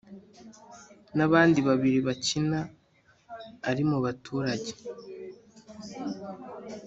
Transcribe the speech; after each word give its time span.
nabandi 1.17 1.59
babiri 1.67 1.99
bakina 2.07 2.59
ari 3.69 3.83
mubaturage 3.89 4.71